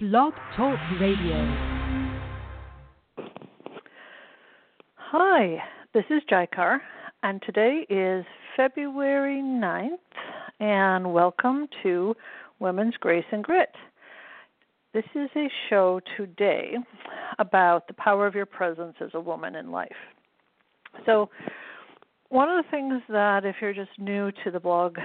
Blog 0.00 0.32
Talk 0.56 0.78
Radio. 1.00 1.34
Hi, 4.94 5.58
this 5.92 6.04
is 6.08 6.22
Jaikar, 6.30 6.78
and 7.24 7.42
today 7.42 7.84
is 7.90 8.24
February 8.56 9.42
9th, 9.42 9.98
and 10.60 11.12
welcome 11.12 11.66
to 11.82 12.14
Women's 12.60 12.94
Grace 13.00 13.24
and 13.32 13.42
Grit. 13.42 13.74
This 14.94 15.02
is 15.16 15.30
a 15.34 15.48
show 15.68 16.00
today 16.16 16.74
about 17.40 17.88
the 17.88 17.94
power 17.94 18.28
of 18.28 18.36
your 18.36 18.46
presence 18.46 18.94
as 19.00 19.10
a 19.14 19.20
woman 19.20 19.56
in 19.56 19.72
life. 19.72 19.90
So, 21.06 21.28
one 22.28 22.48
of 22.48 22.64
the 22.64 22.70
things 22.70 23.02
that, 23.08 23.44
if 23.44 23.56
you're 23.60 23.74
just 23.74 23.98
new 23.98 24.30
to 24.44 24.52
the 24.52 24.60
blog, 24.60 24.96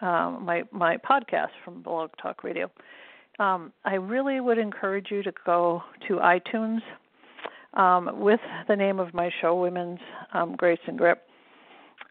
um, 0.00 0.46
my 0.46 0.62
my 0.72 0.96
podcast 0.96 1.50
from 1.62 1.82
Blog 1.82 2.08
Talk 2.22 2.42
Radio, 2.42 2.70
um, 3.40 3.72
I 3.84 3.94
really 3.94 4.38
would 4.40 4.58
encourage 4.58 5.06
you 5.10 5.22
to 5.22 5.32
go 5.46 5.82
to 6.06 6.16
iTunes 6.16 6.80
um, 7.74 8.20
with 8.20 8.40
the 8.68 8.76
name 8.76 9.00
of 9.00 9.14
my 9.14 9.30
show, 9.40 9.60
Women's 9.60 9.98
um, 10.34 10.54
Grace 10.56 10.78
and 10.86 10.98
Grit, 10.98 11.18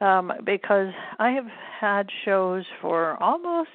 um, 0.01 0.31
because 0.43 0.91
I 1.19 1.29
have 1.31 1.45
had 1.79 2.07
shows 2.25 2.65
for 2.81 3.21
almost, 3.21 3.69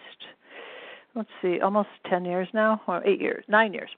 let's 1.14 1.28
see, 1.40 1.60
almost 1.60 1.90
10 2.10 2.24
years 2.24 2.48
now, 2.52 2.82
or 2.88 3.06
eight 3.06 3.20
years, 3.20 3.44
nine 3.48 3.72
years. 3.72 3.90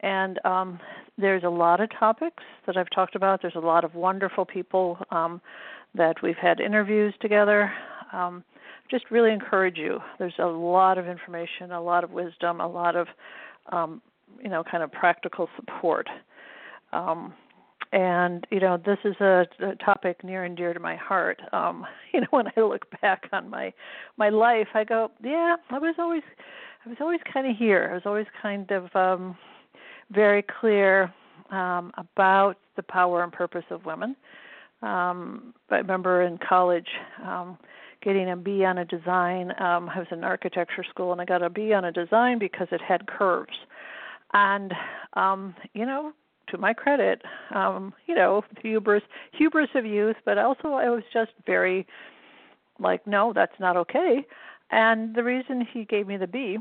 And 0.00 0.38
um, 0.44 0.80
there's 1.18 1.44
a 1.44 1.48
lot 1.48 1.80
of 1.80 1.90
topics 1.98 2.42
that 2.66 2.76
I've 2.76 2.90
talked 2.90 3.14
about. 3.14 3.42
There's 3.42 3.56
a 3.56 3.60
lot 3.60 3.84
of 3.84 3.94
wonderful 3.94 4.46
people 4.46 4.98
um, 5.10 5.40
that 5.94 6.16
we've 6.22 6.36
had 6.36 6.60
interviews 6.60 7.14
together. 7.20 7.72
Um, 8.12 8.44
just 8.90 9.10
really 9.10 9.32
encourage 9.32 9.76
you. 9.76 9.98
There's 10.18 10.34
a 10.38 10.46
lot 10.46 10.98
of 10.98 11.06
information, 11.06 11.72
a 11.72 11.80
lot 11.80 12.04
of 12.04 12.10
wisdom, 12.10 12.60
a 12.60 12.68
lot 12.68 12.96
of 12.96 13.08
um, 13.72 14.02
you 14.42 14.48
know 14.48 14.62
kind 14.64 14.82
of 14.82 14.92
practical 14.92 15.48
support. 15.56 16.08
Um, 16.92 17.34
and 17.92 18.46
you 18.50 18.60
know 18.60 18.78
this 18.84 18.98
is 19.04 19.14
a, 19.20 19.46
a 19.60 19.74
topic 19.76 20.22
near 20.24 20.44
and 20.44 20.56
dear 20.56 20.72
to 20.74 20.80
my 20.80 20.96
heart. 20.96 21.40
Um, 21.52 21.86
you 22.12 22.20
know 22.20 22.26
when 22.30 22.46
I 22.56 22.60
look 22.60 22.84
back 23.00 23.28
on 23.32 23.50
my 23.50 23.72
my 24.16 24.28
life, 24.28 24.68
I 24.74 24.84
go, 24.84 25.10
yeah, 25.22 25.56
I 25.70 25.78
was 25.78 25.94
always 25.98 26.22
I 26.84 26.88
was 26.88 26.98
always 27.00 27.20
kind 27.32 27.48
of 27.48 27.56
here. 27.56 27.88
I 27.90 27.94
was 27.94 28.02
always 28.06 28.26
kind 28.40 28.70
of 28.70 28.94
um, 28.94 29.36
very 30.10 30.44
clear 30.60 31.12
um, 31.50 31.92
about 31.96 32.56
the 32.76 32.82
power 32.82 33.22
and 33.22 33.32
purpose 33.32 33.64
of 33.70 33.84
women. 33.84 34.16
Um, 34.82 35.54
I 35.70 35.76
remember 35.76 36.22
in 36.22 36.38
college. 36.38 36.88
Um, 37.24 37.58
getting 38.06 38.30
a 38.30 38.36
B 38.36 38.64
on 38.64 38.78
a 38.78 38.84
design. 38.84 39.50
Um, 39.60 39.90
I 39.90 39.98
was 39.98 40.06
in 40.12 40.22
architecture 40.22 40.84
school 40.88 41.10
and 41.10 41.20
I 41.20 41.24
got 41.24 41.42
a 41.42 41.50
B 41.50 41.72
on 41.72 41.84
a 41.84 41.90
design 41.90 42.38
because 42.38 42.68
it 42.70 42.80
had 42.80 43.08
curves. 43.08 43.58
And 44.32 44.72
um, 45.14 45.56
you 45.74 45.84
know, 45.84 46.12
to 46.50 46.58
my 46.58 46.72
credit, 46.72 47.22
um, 47.52 47.92
you 48.06 48.14
know, 48.14 48.44
hubris 48.62 49.02
hubris 49.32 49.70
of 49.74 49.84
youth, 49.84 50.14
but 50.24 50.38
also 50.38 50.68
I 50.68 50.88
was 50.88 51.02
just 51.12 51.32
very 51.46 51.84
like, 52.78 53.04
no, 53.08 53.32
that's 53.34 53.58
not 53.58 53.76
okay. 53.76 54.24
And 54.70 55.16
the 55.16 55.24
reason 55.24 55.66
he 55.72 55.84
gave 55.84 56.06
me 56.06 56.16
the 56.16 56.28
B, 56.28 56.58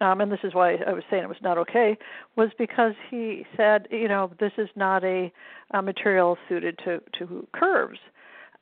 um, 0.00 0.20
and 0.20 0.30
this 0.30 0.40
is 0.44 0.54
why 0.54 0.76
I 0.86 0.92
was 0.92 1.02
saying 1.10 1.24
it 1.24 1.28
was 1.28 1.36
not 1.42 1.58
okay, 1.58 1.98
was 2.36 2.50
because 2.56 2.94
he 3.10 3.44
said, 3.56 3.88
you 3.90 4.06
know, 4.06 4.30
this 4.38 4.52
is 4.58 4.68
not 4.76 5.02
a, 5.02 5.32
a 5.72 5.82
material 5.82 6.38
suited 6.48 6.78
to 6.84 7.00
to 7.18 7.48
curves. 7.52 7.98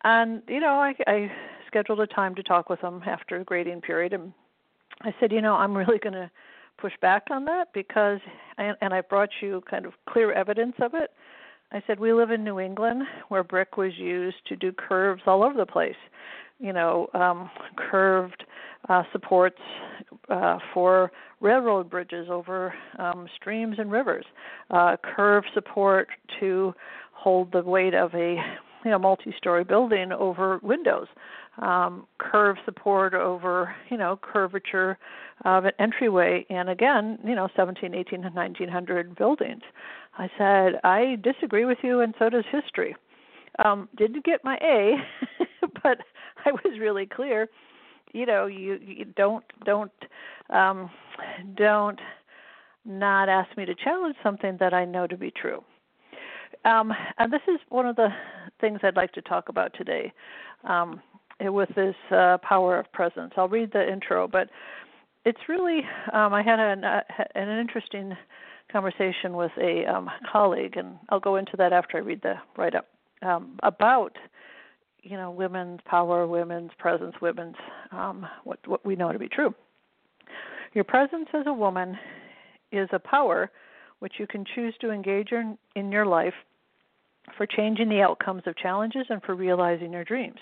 And 0.05 0.43
you 0.49 0.61
know, 0.61 0.81
I, 0.81 0.95
I 1.07 1.31
scheduled 1.73 2.01
a 2.01 2.07
time 2.07 2.35
to 2.35 2.43
talk 2.43 2.69
with 2.69 2.83
them 2.83 3.03
after 3.07 3.39
the 3.39 3.45
grading 3.45 3.81
period, 3.81 4.13
and 4.13 4.33
I 5.01 5.15
said, 5.19 5.33
you 5.33 5.41
know, 5.41 5.55
I'm 5.55 5.75
really 5.77 5.99
going 5.99 6.13
to 6.13 6.31
push 6.79 6.93
back 7.01 7.25
on 7.31 7.47
that 7.47 7.69
because, 7.73 8.21
and, 8.59 8.77
and 8.83 8.93
I 8.93 9.01
brought 9.01 9.31
you 9.41 9.63
kind 9.71 9.87
of 9.87 9.95
clear 10.09 10.33
evidence 10.33 10.75
of 10.81 10.93
it. 10.95 11.11
I 11.73 11.83
said, 11.87 11.99
we 11.99 12.13
live 12.13 12.31
in 12.31 12.45
New 12.45 12.61
England 12.61 13.05
where 13.29 13.43
brick 13.43 13.79
was 13.79 13.93
used 13.97 14.37
to 14.49 14.57
do 14.57 14.73
curves 14.73 15.23
all 15.27 15.43
over 15.43 15.57
the 15.57 15.65
place. 15.65 15.97
You 16.59 16.75
know, 16.75 17.09
um, 17.15 17.51
curved 17.77 18.45
uh, 18.89 19.05
supports 19.11 19.59
uh, 20.29 20.59
for 20.75 21.11
railroad 21.41 21.89
bridges 21.89 22.29
over 22.31 22.75
um, 22.99 23.27
streams 23.35 23.77
and 23.79 23.91
rivers, 23.91 24.27
uh, 24.71 24.97
curved 25.03 25.49
support 25.55 26.09
to 26.41 26.75
hold 27.13 27.51
the 27.53 27.63
weight 27.63 27.95
of 27.95 28.15
a 28.15 28.37
you 28.85 28.91
know 28.91 28.99
multi-story 28.99 29.65
building 29.65 30.13
over 30.13 30.59
windows 30.63 31.07
um, 31.59 32.07
curve 32.19 32.57
support 32.65 33.15
over 33.15 33.75
you 33.91 33.97
know 33.97 34.19
curvature 34.21 34.99
of 35.45 35.65
an 35.65 35.73
entryway 35.79 36.47
and 36.49 36.71
again 36.71 37.19
you 37.25 37.35
know 37.35 37.49
17 37.55 37.95
18 37.95 38.25
and 38.25 38.35
1900 38.35 39.15
buildings. 39.17 39.63
I 40.19 40.29
said 40.39 40.81
i 40.85 41.17
disagree 41.23 41.65
with 41.65 41.79
you 41.83 42.01
and 42.01 42.15
so 42.19 42.29
does 42.29 42.45
history. 42.51 42.97
Um, 43.65 43.89
didn't 43.97 44.25
get 44.25 44.45
my 44.45 44.57
a 44.63 44.97
but 45.83 45.99
i 46.47 46.53
was 46.53 46.79
really 46.81 47.07
clear. 47.07 47.49
You 48.13 48.27
know 48.27 48.47
you, 48.47 48.79
you 48.85 49.05
don't 49.05 49.45
don't 49.65 49.93
um, 50.51 50.91
don't 51.57 52.01
not 52.85 53.29
ask 53.29 53.57
me 53.57 53.65
to 53.65 53.75
challenge 53.75 54.17
something 54.23 54.57
that 54.59 54.75
i 54.75 54.85
know 54.85 55.07
to 55.07 55.17
be 55.17 55.31
true. 55.31 55.63
Um, 56.65 56.93
and 57.19 57.33
this 57.33 57.41
is 57.49 57.59
one 57.69 57.87
of 57.87 57.97
the 57.97 58.09
things 58.61 58.81
I'd 58.83 58.97
like 58.97 59.13
to 59.13 59.23
talk 59.23 59.49
about 59.49 59.73
today. 59.75 60.13
Um, 60.65 61.01
with 61.51 61.69
this 61.75 61.95
uh, 62.11 62.39
power 62.39 62.79
of 62.79 62.91
presence. 62.93 63.33
I'll 63.37 63.49
read 63.49 63.73
the 63.73 63.91
intro, 63.91 64.29
but 64.29 64.49
it's 65.25 65.41
really, 65.49 65.81
um, 66.13 66.33
I 66.33 66.43
had 66.43 66.59
an, 66.59 66.85
uh, 66.85 67.01
an 67.35 67.59
interesting 67.59 68.17
conversation 68.71 69.35
with 69.35 69.53
a 69.61 69.85
um, 69.87 70.11
colleague, 70.31 70.77
and 70.77 70.97
I'll 71.11 71.21
go 71.21 71.37
into 71.37 71.57
that 71.59 71.73
after 71.73 71.99
I 71.99 72.01
read 72.01 72.21
the 72.23 72.35
write 72.57 72.75
up, 72.75 72.89
um, 73.23 73.59
about 73.63 74.17
you 75.03 75.17
know 75.17 75.31
women's 75.31 75.81
power, 75.85 76.27
women's 76.27 76.71
presence, 76.79 77.15
women's 77.21 77.57
um, 77.93 78.27
what 78.45 78.59
what 78.67 78.85
we 78.85 78.97
know 78.97 79.13
to 79.13 79.19
be 79.19 79.29
true. 79.29 79.55
Your 80.75 80.85
presence 80.85 81.29
as 81.35 81.47
a 81.47 81.53
woman 81.53 81.99
is 82.73 82.89
a 82.93 82.99
power 82.99 83.51
which 83.99 84.15
you 84.19 84.27
can 84.27 84.45
choose 84.55 84.75
to 84.81 84.91
engage 84.91 85.31
in, 85.31 85.57
in 85.77 85.93
your 85.93 86.07
life 86.07 86.35
for 87.37 87.47
changing 87.47 87.89
the 87.89 88.01
outcomes 88.01 88.43
of 88.47 88.57
challenges 88.57 89.07
and 89.11 89.23
for 89.23 89.35
realizing 89.35 89.93
your 89.93 90.05
dreams. 90.05 90.39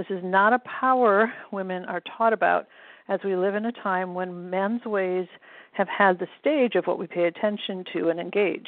This 0.00 0.16
is 0.16 0.24
not 0.24 0.54
a 0.54 0.60
power 0.60 1.30
women 1.52 1.84
are 1.84 2.00
taught 2.16 2.32
about 2.32 2.68
as 3.10 3.20
we 3.22 3.36
live 3.36 3.54
in 3.54 3.66
a 3.66 3.72
time 3.72 4.14
when 4.14 4.48
men's 4.48 4.82
ways 4.86 5.26
have 5.72 5.88
had 5.88 6.18
the 6.18 6.26
stage 6.40 6.74
of 6.74 6.86
what 6.86 6.98
we 6.98 7.06
pay 7.06 7.24
attention 7.24 7.84
to 7.92 8.08
and 8.08 8.18
engage. 8.18 8.66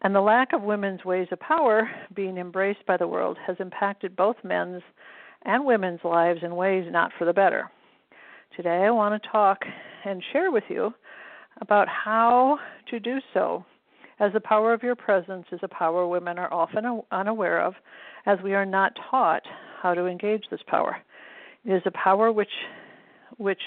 And 0.00 0.14
the 0.14 0.22
lack 0.22 0.54
of 0.54 0.62
women's 0.62 1.04
ways 1.04 1.28
of 1.32 1.40
power 1.40 1.90
being 2.16 2.38
embraced 2.38 2.86
by 2.86 2.96
the 2.96 3.06
world 3.06 3.36
has 3.46 3.58
impacted 3.60 4.16
both 4.16 4.36
men's 4.42 4.80
and 5.42 5.66
women's 5.66 6.00
lives 6.02 6.40
in 6.42 6.56
ways 6.56 6.86
not 6.90 7.12
for 7.18 7.26
the 7.26 7.34
better. 7.34 7.70
Today 8.56 8.84
I 8.86 8.90
want 8.90 9.22
to 9.22 9.28
talk 9.28 9.58
and 10.06 10.24
share 10.32 10.50
with 10.50 10.64
you 10.70 10.94
about 11.60 11.88
how 11.88 12.58
to 12.88 12.98
do 12.98 13.18
so, 13.34 13.66
as 14.18 14.32
the 14.32 14.40
power 14.40 14.72
of 14.72 14.82
your 14.82 14.96
presence 14.96 15.44
is 15.52 15.60
a 15.62 15.68
power 15.68 16.08
women 16.08 16.38
are 16.38 16.50
often 16.50 17.02
unaware 17.10 17.60
of, 17.60 17.74
as 18.24 18.38
we 18.42 18.54
are 18.54 18.64
not 18.64 18.92
taught 19.10 19.42
how 19.84 19.94
to 19.94 20.06
engage 20.06 20.44
this 20.50 20.60
power. 20.66 20.96
It 21.64 21.72
is 21.72 21.82
a 21.86 21.92
power 21.92 22.32
which, 22.32 22.50
which 23.36 23.60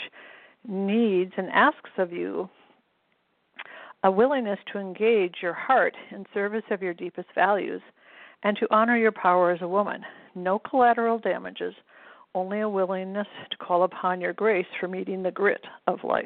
needs 0.67 1.31
and 1.38 1.47
asks 1.50 1.91
of 1.97 2.11
you 2.11 2.50
a 4.03 4.11
willingness 4.11 4.59
to 4.73 4.79
engage 4.79 5.35
your 5.41 5.53
heart 5.53 5.95
in 6.11 6.25
service 6.33 6.63
of 6.72 6.81
your 6.81 6.94
deepest 6.94 7.29
values 7.33 7.81
and 8.44 8.57
to 8.57 8.67
honor 8.69 8.97
your 8.97 9.13
power 9.13 9.51
as 9.51 9.61
a 9.61 9.67
woman. 9.67 10.01
No 10.35 10.59
collateral 10.59 11.19
damages, 11.19 11.73
only 12.35 12.59
a 12.59 12.69
willingness 12.69 13.28
to 13.49 13.57
call 13.57 13.84
upon 13.84 14.19
your 14.19 14.34
grace 14.34 14.67
for 14.79 14.88
meeting 14.88 15.23
the 15.23 15.31
grit 15.31 15.63
of 15.88 16.03
life 16.03 16.25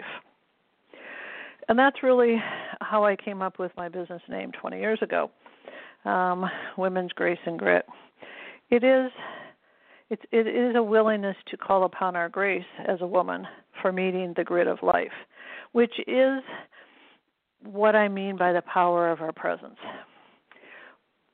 and 1.72 1.79
that's 1.79 2.03
really 2.03 2.35
how 2.81 3.06
I 3.06 3.16
came 3.16 3.41
up 3.41 3.58
with 3.58 3.72
my 3.78 3.88
business 3.88 4.22
name 4.28 4.52
20 4.59 4.78
years 4.78 4.99
ago, 5.02 5.32
um, 6.03 6.46
Women's 6.78 7.14
Grace 7.14 7.40
and 7.46 7.58
Grit. 7.58 7.85
It 8.70 8.84
is 8.84 9.09
it's, 10.11 10.23
it 10.34 10.46
is 10.46 10.75
a 10.75 10.84
willingness 10.84 11.37
to 11.47 11.58
call 11.58 11.85
upon 11.85 12.17
our 12.17 12.28
grace 12.28 12.66
as 12.85 12.99
a 12.99 13.08
woman 13.08 13.47
for 13.81 13.93
meeting 13.93 14.34
the 14.35 14.43
grit 14.43 14.67
of 14.67 14.78
life, 14.84 15.13
which 15.72 15.93
is 16.05 16.41
what 17.63 17.96
I 17.96 18.09
mean 18.09 18.35
by 18.35 18.52
the 18.52 18.61
power 18.61 19.09
of 19.09 19.22
our 19.22 19.31
presence. 19.31 19.78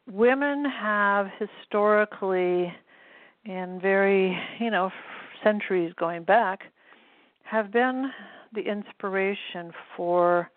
Women 0.10 0.64
have 0.64 1.26
historically, 1.40 2.72
in 3.46 3.80
very, 3.82 4.38
you 4.60 4.70
know, 4.70 4.92
centuries 5.44 5.92
going 6.00 6.24
back, 6.24 6.60
have 7.46 7.72
been 7.72 8.12
the 8.54 8.62
inspiration 8.62 9.72
for 9.96 10.52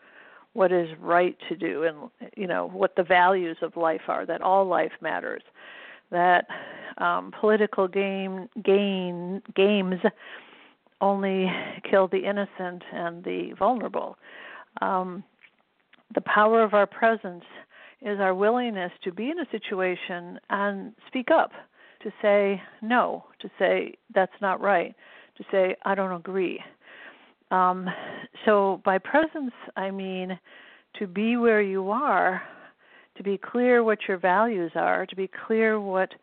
what 0.53 0.73
is 0.73 0.89
right 1.01 1.37
to 1.49 1.57
do 1.57 1.85
and 1.85 2.31
you 2.37 2.47
know 2.47 2.69
what 2.73 2.97
the 2.97 3.05
values 3.05 3.57
of 3.63 3.77
life 3.77 4.01
are 4.09 4.27
that 4.27 4.43
all 4.43 4.67
life 4.67 4.91
matters 5.01 5.43
that 6.11 6.47
um, 6.99 7.33
political 7.41 7.89
game 7.89 8.49
gain 8.65 9.43
games 9.55 10.01
only 11.01 11.51
kill 11.89 12.09
the 12.09 12.29
innocent 12.29 12.83
and 12.93 13.25
the 13.25 13.53
vulnerable 13.59 14.17
um, 14.81 15.25
the 16.15 16.21
power 16.23 16.63
of 16.63 16.75
our 16.75 16.87
presence 16.87 17.45
is 18.03 18.19
our 18.19 18.35
willingness 18.35 18.93
to 19.05 19.13
be 19.13 19.31
in 19.31 19.39
a 19.39 19.47
situation 19.51 20.39
and 20.49 20.93
speak 21.07 21.31
up, 21.31 21.53
to 22.03 22.11
say 22.23 22.61
no, 22.83 23.25
to 23.41 23.51
say 23.59 23.95
that's 24.15 24.33
not 24.41 24.61
right, 24.61 24.95
to 25.37 25.45
say 25.51 25.77
I 25.85 25.95
don't 25.95 26.13
agree. 26.13 26.61
Um, 27.51 27.89
so 28.45 28.81
by 28.85 28.99
presence, 28.99 29.53
I 29.77 29.91
mean 29.91 30.39
to 30.99 31.07
be 31.07 31.37
where 31.37 31.63
you 31.63 31.91
are, 31.91 32.43
to 33.21 33.25
be 33.25 33.37
clear 33.37 33.85
what 33.85 33.99
your 34.09 34.17
values 34.17 34.73
are, 34.75 35.05
to 35.05 35.15
be 35.15 35.29
clear 35.47 35.79
what 35.79 36.15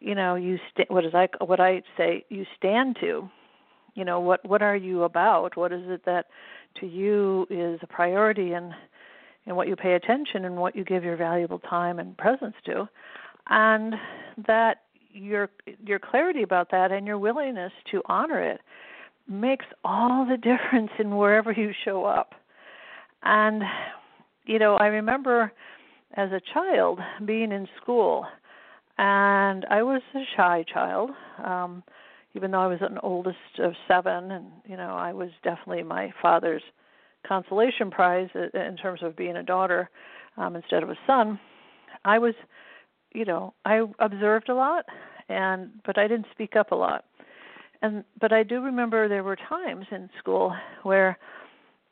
you 0.00 0.16
know 0.16 0.34
you 0.34 0.58
st- 0.70 0.90
what 0.90 1.04
is 1.04 1.14
I 1.14 1.28
what 1.38 1.60
I 1.60 1.82
say 1.96 2.24
you 2.30 2.44
stand 2.56 2.96
to. 3.00 3.30
You 3.94 4.04
know 4.04 4.18
what 4.18 4.44
what 4.44 4.60
are 4.60 4.74
you 4.74 5.04
about? 5.04 5.56
What 5.56 5.72
is 5.72 5.84
it 5.84 6.04
that 6.04 6.26
to 6.80 6.86
you 6.86 7.46
is 7.48 7.78
a 7.82 7.86
priority 7.86 8.54
and 8.54 8.72
and 9.46 9.56
what 9.56 9.68
you 9.68 9.76
pay 9.76 9.94
attention 9.94 10.44
and 10.44 10.56
what 10.56 10.74
you 10.74 10.82
give 10.82 11.04
your 11.04 11.16
valuable 11.16 11.60
time 11.60 12.00
and 12.00 12.18
presence 12.18 12.56
to, 12.66 12.88
and 13.48 13.94
that 14.48 14.78
your 15.12 15.48
your 15.86 16.00
clarity 16.00 16.42
about 16.42 16.72
that 16.72 16.90
and 16.90 17.06
your 17.06 17.18
willingness 17.18 17.72
to 17.92 18.02
honor 18.06 18.42
it 18.42 18.60
makes 19.28 19.66
all 19.84 20.26
the 20.26 20.36
difference 20.50 20.90
in 20.98 21.16
wherever 21.16 21.52
you 21.52 21.70
show 21.84 22.04
up. 22.04 22.34
And 23.22 23.62
you 24.44 24.58
know, 24.58 24.74
I 24.74 24.86
remember 24.86 25.52
as 26.14 26.30
a 26.32 26.40
child 26.52 26.98
being 27.24 27.52
in 27.52 27.66
school 27.80 28.26
and 28.98 29.64
I 29.70 29.82
was 29.82 30.02
a 30.14 30.22
shy 30.36 30.64
child. 30.72 31.10
Um 31.42 31.82
even 32.34 32.50
though 32.50 32.60
I 32.60 32.66
was 32.66 32.78
an 32.80 32.98
oldest 33.02 33.58
of 33.58 33.72
seven 33.86 34.30
and 34.30 34.46
you 34.66 34.76
know, 34.76 34.94
I 34.96 35.12
was 35.12 35.30
definitely 35.42 35.82
my 35.82 36.12
father's 36.22 36.62
consolation 37.26 37.90
prize 37.90 38.28
in 38.34 38.76
terms 38.76 39.00
of 39.02 39.16
being 39.16 39.36
a 39.36 39.42
daughter 39.42 39.90
um 40.36 40.56
instead 40.56 40.82
of 40.82 40.90
a 40.90 40.98
son. 41.06 41.38
I 42.04 42.18
was 42.18 42.34
you 43.14 43.24
know, 43.24 43.54
I 43.64 43.82
observed 43.98 44.48
a 44.48 44.54
lot 44.54 44.84
and 45.28 45.70
but 45.86 45.98
I 45.98 46.08
didn't 46.08 46.26
speak 46.32 46.56
up 46.56 46.72
a 46.72 46.76
lot 46.76 47.04
and 47.80 48.04
but 48.20 48.32
I 48.32 48.42
do 48.42 48.62
remember 48.62 49.08
there 49.08 49.24
were 49.24 49.36
times 49.36 49.86
in 49.90 50.08
school 50.18 50.54
where 50.82 51.18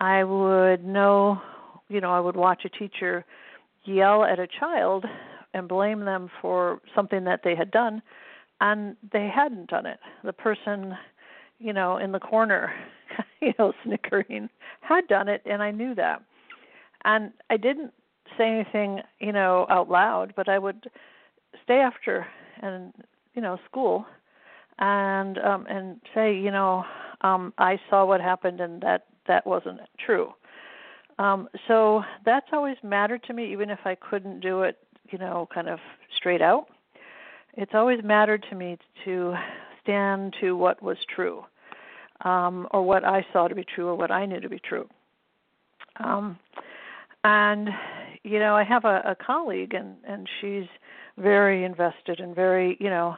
I 0.00 0.24
would 0.24 0.84
know, 0.84 1.40
you 1.88 2.00
know, 2.00 2.10
I 2.10 2.20
would 2.20 2.36
watch 2.36 2.62
a 2.64 2.70
teacher 2.70 3.24
yell 3.84 4.24
at 4.24 4.38
a 4.38 4.46
child 4.46 5.04
and 5.54 5.68
blame 5.68 6.04
them 6.04 6.30
for 6.40 6.80
something 6.94 7.24
that 7.24 7.40
they 7.42 7.54
had 7.54 7.70
done 7.70 8.02
and 8.60 8.96
they 9.12 9.28
hadn't 9.34 9.68
done 9.70 9.86
it. 9.86 9.98
The 10.22 10.32
person, 10.32 10.96
you 11.58 11.72
know, 11.72 11.96
in 11.96 12.12
the 12.12 12.20
corner, 12.20 12.72
you 13.40 13.52
know, 13.58 13.72
snickering 13.84 14.48
had 14.80 15.06
done 15.08 15.28
it 15.28 15.42
and 15.44 15.62
I 15.62 15.70
knew 15.70 15.94
that. 15.94 16.22
And 17.04 17.32
I 17.48 17.56
didn't 17.56 17.92
say 18.36 18.48
anything, 18.48 19.00
you 19.18 19.32
know, 19.32 19.66
out 19.70 19.90
loud, 19.90 20.34
but 20.36 20.48
I 20.48 20.58
would 20.58 20.90
stay 21.64 21.78
after 21.78 22.26
and 22.62 22.92
you 23.34 23.40
know, 23.40 23.58
school 23.68 24.04
and 24.80 25.38
um 25.38 25.66
and 25.68 26.00
say 26.14 26.34
you 26.34 26.50
know 26.50 26.84
um 27.20 27.52
i 27.58 27.78
saw 27.88 28.04
what 28.04 28.20
happened 28.20 28.60
and 28.60 28.80
that 28.80 29.06
that 29.28 29.46
wasn't 29.46 29.78
true 30.04 30.32
um 31.20 31.48
so 31.68 32.02
that's 32.24 32.46
always 32.52 32.76
mattered 32.82 33.22
to 33.22 33.32
me 33.32 33.52
even 33.52 33.70
if 33.70 33.78
i 33.84 33.94
couldn't 33.94 34.40
do 34.40 34.62
it 34.62 34.76
you 35.10 35.18
know 35.18 35.48
kind 35.52 35.68
of 35.68 35.78
straight 36.16 36.42
out. 36.42 36.66
It's 37.54 37.72
always 37.74 37.98
mattered 38.04 38.44
to 38.50 38.56
me 38.56 38.78
to 39.04 39.34
stand 39.82 40.34
to 40.40 40.56
what 40.56 40.82
was 40.82 40.96
true 41.14 41.44
um 42.24 42.68
or 42.72 42.82
what 42.82 43.04
i 43.04 43.24
saw 43.32 43.48
to 43.48 43.54
be 43.54 43.64
true 43.64 43.88
or 43.88 43.94
what 43.94 44.10
i 44.10 44.26
knew 44.26 44.40
to 44.40 44.48
be 44.48 44.58
true. 44.58 44.88
Um 46.02 46.38
and 47.24 47.68
you 48.22 48.38
know 48.38 48.54
i 48.54 48.64
have 48.64 48.84
a, 48.84 49.02
a 49.06 49.16
colleague 49.16 49.74
and 49.74 49.96
and 50.06 50.28
she's 50.40 50.68
very 51.18 51.64
invested 51.64 52.20
and 52.20 52.34
very 52.34 52.76
you 52.80 52.90
know 52.90 53.16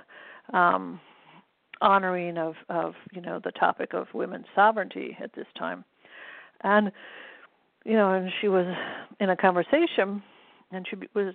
um 0.52 1.00
honoring 1.80 2.38
of 2.38 2.54
of 2.68 2.94
you 3.12 3.20
know 3.20 3.40
the 3.44 3.52
topic 3.52 3.92
of 3.92 4.06
women's 4.14 4.46
sovereignty 4.54 5.16
at 5.22 5.34
this 5.34 5.46
time. 5.58 5.84
And 6.64 6.92
you 7.84 7.94
know 7.94 8.12
and 8.12 8.30
she 8.40 8.48
was 8.48 8.66
in 9.20 9.30
a 9.30 9.36
conversation 9.36 10.22
and 10.70 10.86
she 10.88 10.96
was 11.14 11.34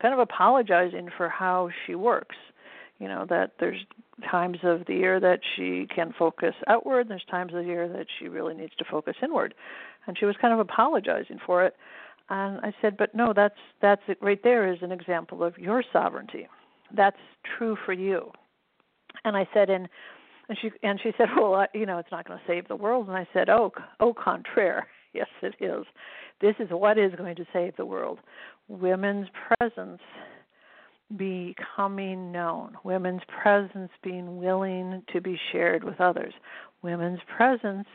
kind 0.00 0.14
of 0.14 0.20
apologizing 0.20 1.08
for 1.16 1.28
how 1.28 1.68
she 1.86 1.94
works. 1.94 2.36
You 2.98 3.08
know 3.08 3.26
that 3.28 3.52
there's 3.60 3.80
times 4.30 4.58
of 4.62 4.84
the 4.86 4.94
year 4.94 5.20
that 5.20 5.40
she 5.54 5.86
can 5.94 6.12
focus 6.18 6.54
outward 6.66 7.02
and 7.02 7.10
there's 7.10 7.24
times 7.30 7.52
of 7.54 7.60
the 7.60 7.66
year 7.66 7.88
that 7.88 8.06
she 8.18 8.28
really 8.28 8.54
needs 8.54 8.74
to 8.78 8.84
focus 8.90 9.14
inward. 9.22 9.54
And 10.06 10.18
she 10.18 10.24
was 10.24 10.36
kind 10.40 10.54
of 10.54 10.60
apologizing 10.60 11.38
for 11.44 11.64
it. 11.64 11.74
And 12.30 12.60
i 12.60 12.74
said 12.82 12.96
but 12.96 13.14
no 13.14 13.32
that's 13.34 13.58
that's 13.80 14.02
it 14.08 14.18
right 14.20 14.42
there 14.42 14.72
is 14.72 14.78
an 14.82 14.92
example 14.92 15.42
of 15.44 15.56
your 15.58 15.82
sovereignty. 15.92 16.48
That's 16.94 17.16
true 17.56 17.76
for 17.84 17.92
you. 17.92 18.32
And 19.24 19.36
I 19.36 19.48
said, 19.52 19.70
and 19.70 19.88
and 20.48 20.58
she 20.60 20.70
and 20.82 20.98
she 21.02 21.12
said, 21.18 21.28
well, 21.36 21.54
I, 21.54 21.66
you 21.74 21.86
know, 21.86 21.98
it's 21.98 22.10
not 22.10 22.26
going 22.26 22.38
to 22.38 22.44
save 22.46 22.68
the 22.68 22.76
world. 22.76 23.08
And 23.08 23.16
I 23.16 23.26
said, 23.32 23.48
oh, 23.48 23.72
au 24.00 24.14
contraire, 24.14 24.86
yes, 25.18 25.28
it 25.42 25.54
is. 25.62 25.84
This 26.40 26.54
is 26.60 26.68
what 26.70 26.98
is 26.98 27.12
going 27.16 27.36
to 27.36 27.46
save 27.52 27.76
the 27.76 27.86
world: 27.86 28.18
women's 28.68 29.28
presence 29.58 30.00
becoming 31.16 32.30
known, 32.30 32.76
women's 32.84 33.22
presence 33.42 33.90
being 34.02 34.38
willing 34.38 35.02
to 35.12 35.20
be 35.20 35.38
shared 35.52 35.82
with 35.82 36.00
others, 36.00 36.34
women's 36.82 37.20
presence 37.36 37.86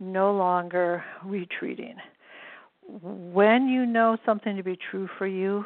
no 0.00 0.32
longer 0.34 1.04
retreating. 1.24 1.96
When 2.88 3.68
you 3.68 3.84
know 3.84 4.16
something 4.24 4.56
to 4.56 4.62
be 4.62 4.78
true 4.90 5.08
for 5.18 5.26
you, 5.26 5.64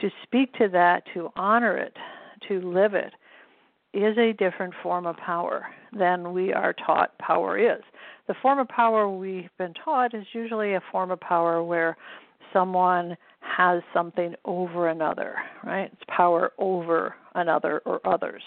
to 0.00 0.08
speak 0.22 0.52
to 0.54 0.68
that, 0.68 1.02
to 1.14 1.30
honor 1.36 1.76
it, 1.76 1.96
to 2.48 2.60
live 2.60 2.94
it, 2.94 3.12
is 3.92 4.16
a 4.18 4.32
different 4.32 4.74
form 4.82 5.06
of 5.06 5.16
power 5.16 5.66
than 5.98 6.32
we 6.32 6.52
are 6.52 6.72
taught 6.72 7.16
power 7.18 7.58
is. 7.58 7.82
The 8.26 8.34
form 8.40 8.58
of 8.58 8.68
power 8.68 9.08
we've 9.08 9.50
been 9.58 9.74
taught 9.84 10.14
is 10.14 10.24
usually 10.32 10.74
a 10.74 10.82
form 10.90 11.10
of 11.10 11.20
power 11.20 11.62
where 11.62 11.96
someone 12.52 13.16
has 13.40 13.82
something 13.92 14.34
over 14.44 14.88
another, 14.88 15.36
right? 15.64 15.90
It's 15.92 16.02
power 16.08 16.52
over 16.58 17.14
another 17.34 17.82
or 17.84 18.00
others. 18.06 18.42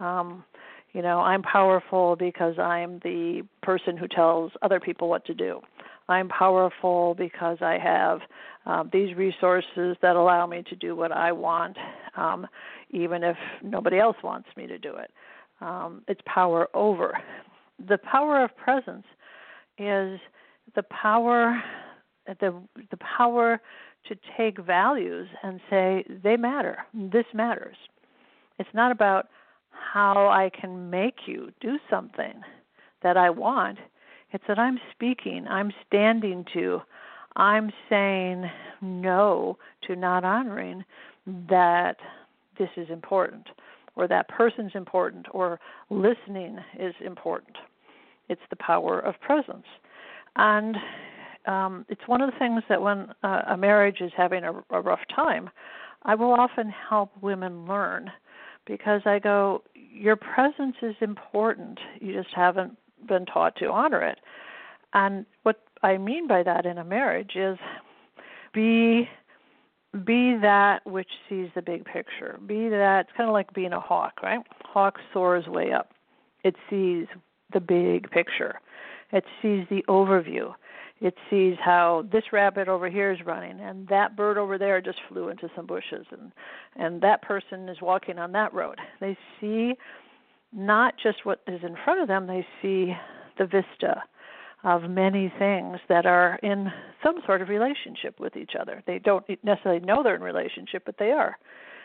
Um, 0.00 0.44
you 0.92 1.02
know, 1.02 1.20
I'm 1.20 1.42
powerful 1.42 2.16
because 2.16 2.58
I'm 2.58 2.98
the 3.00 3.42
person 3.62 3.96
who 3.96 4.08
tells 4.08 4.52
other 4.62 4.80
people 4.80 5.08
what 5.08 5.24
to 5.26 5.34
do. 5.34 5.60
I'm 6.08 6.28
powerful 6.28 7.14
because 7.14 7.58
I 7.60 7.78
have 7.78 8.20
um, 8.64 8.90
these 8.92 9.14
resources 9.16 9.96
that 10.00 10.16
allow 10.16 10.46
me 10.46 10.62
to 10.68 10.76
do 10.76 10.96
what 10.96 11.12
I 11.12 11.32
want. 11.32 11.76
Um, 12.16 12.46
even 12.90 13.22
if 13.22 13.36
nobody 13.62 13.98
else 13.98 14.16
wants 14.22 14.48
me 14.56 14.66
to 14.66 14.78
do 14.78 14.94
it. 14.96 15.10
Um, 15.60 16.02
it's 16.08 16.20
power 16.26 16.68
over. 16.74 17.18
The 17.88 17.98
power 17.98 18.44
of 18.44 18.56
presence 18.56 19.06
is 19.78 20.20
the 20.74 20.82
power 20.90 21.62
the 22.40 22.54
the 22.90 22.98
power 22.98 23.60
to 24.06 24.16
take 24.36 24.58
values 24.60 25.28
and 25.42 25.60
say 25.70 26.04
they 26.22 26.36
matter. 26.36 26.78
This 26.94 27.24
matters. 27.34 27.76
It's 28.58 28.68
not 28.74 28.92
about 28.92 29.28
how 29.70 30.28
I 30.28 30.50
can 30.50 30.90
make 30.90 31.26
you 31.26 31.52
do 31.60 31.78
something 31.88 32.42
that 33.02 33.16
I 33.16 33.30
want. 33.30 33.78
It's 34.32 34.44
that 34.48 34.58
I'm 34.58 34.78
speaking, 34.92 35.46
I'm 35.48 35.72
standing 35.86 36.44
to, 36.52 36.82
I'm 37.36 37.70
saying 37.88 38.50
no 38.82 39.56
to 39.86 39.96
not 39.96 40.24
honoring 40.24 40.84
that 41.48 41.96
this 42.58 42.68
is 42.76 42.90
important 42.90 43.46
or 43.98 44.06
that 44.08 44.28
person's 44.28 44.70
important 44.74 45.26
or 45.32 45.60
listening 45.90 46.58
is 46.78 46.94
important. 47.04 47.56
It's 48.28 48.40
the 48.48 48.56
power 48.56 49.00
of 49.00 49.20
presence. 49.20 49.66
And 50.36 50.76
um, 51.46 51.84
it's 51.88 52.06
one 52.06 52.22
of 52.22 52.30
the 52.30 52.38
things 52.38 52.62
that 52.68 52.80
when 52.80 53.08
uh, 53.22 53.42
a 53.48 53.56
marriage 53.56 54.00
is 54.00 54.12
having 54.16 54.44
a, 54.44 54.52
a 54.70 54.80
rough 54.80 55.00
time, 55.14 55.50
I 56.04 56.14
will 56.14 56.32
often 56.32 56.72
help 56.88 57.10
women 57.20 57.66
learn 57.66 58.10
because 58.66 59.02
I 59.04 59.18
go, 59.18 59.62
your 59.74 60.14
presence 60.14 60.76
is 60.80 60.94
important. 61.00 61.80
You 62.00 62.14
just 62.14 62.34
haven't 62.34 62.76
been 63.08 63.26
taught 63.26 63.56
to 63.56 63.66
honor 63.66 64.02
it. 64.02 64.18
And 64.94 65.26
what 65.42 65.60
I 65.82 65.98
mean 65.98 66.28
by 66.28 66.44
that 66.44 66.66
in 66.66 66.78
a 66.78 66.84
marriage 66.84 67.32
is 67.34 67.58
be 68.54 69.08
be 70.04 70.36
that 70.42 70.86
which 70.86 71.08
sees 71.28 71.48
the 71.54 71.62
big 71.62 71.84
picture. 71.84 72.38
Be 72.46 72.68
that 72.68 73.06
it's 73.06 73.16
kind 73.16 73.28
of 73.28 73.32
like 73.32 73.52
being 73.54 73.72
a 73.72 73.80
hawk, 73.80 74.20
right? 74.22 74.40
Hawk 74.64 74.98
soars 75.12 75.46
way 75.46 75.72
up. 75.72 75.92
It 76.44 76.56
sees 76.68 77.06
the 77.52 77.60
big 77.60 78.10
picture. 78.10 78.60
It 79.12 79.24
sees 79.40 79.66
the 79.70 79.82
overview. 79.88 80.54
It 81.00 81.14
sees 81.30 81.56
how 81.64 82.06
this 82.10 82.24
rabbit 82.32 82.68
over 82.68 82.90
here 82.90 83.12
is 83.12 83.24
running 83.24 83.60
and 83.60 83.86
that 83.88 84.16
bird 84.16 84.36
over 84.36 84.58
there 84.58 84.80
just 84.80 84.98
flew 85.08 85.28
into 85.28 85.48
some 85.54 85.64
bushes 85.64 86.06
and 86.10 86.32
and 86.76 87.00
that 87.02 87.22
person 87.22 87.68
is 87.68 87.80
walking 87.80 88.18
on 88.18 88.32
that 88.32 88.52
road. 88.52 88.78
They 89.00 89.16
see 89.40 89.74
not 90.52 90.94
just 91.00 91.24
what 91.24 91.40
is 91.46 91.60
in 91.62 91.76
front 91.84 92.00
of 92.00 92.08
them, 92.08 92.26
they 92.26 92.44
see 92.60 92.94
the 93.38 93.46
vista 93.46 94.02
of 94.64 94.90
many 94.90 95.32
things 95.38 95.78
that 95.88 96.04
are 96.04 96.38
in 96.42 96.72
some 97.02 97.16
sort 97.26 97.42
of 97.42 97.48
relationship 97.48 98.18
with 98.18 98.36
each 98.36 98.52
other. 98.58 98.82
They 98.86 98.98
don't 98.98 99.24
necessarily 99.44 99.84
know 99.84 100.02
they're 100.02 100.16
in 100.16 100.22
relationship, 100.22 100.82
but 100.84 100.96
they 100.98 101.12
are 101.12 101.38